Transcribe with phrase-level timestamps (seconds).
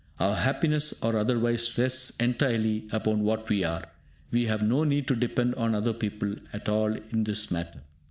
[0.19, 3.83] Our happiness or otherwise rests entirely upon what we are;
[4.31, 7.81] we have no need to depend on other people at all in this matter.